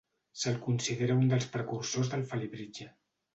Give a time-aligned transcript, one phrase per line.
[0.43, 2.89] Se'l considera un dels precursors del Felibritge.